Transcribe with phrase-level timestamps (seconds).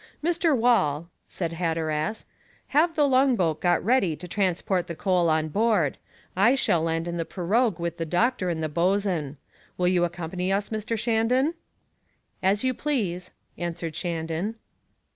[0.23, 0.57] "Mr.
[0.57, 2.25] Wall," said Hatteras,
[2.69, 5.99] "have the long boat got ready to transport the coal on board.
[6.35, 9.37] I shall land in the pirogue with the doctor and the boatswain.
[9.77, 10.97] Will you accompany us, Mr.
[10.97, 11.53] Shandon?"
[12.41, 13.29] "As you please,"
[13.59, 14.55] answered Shandon.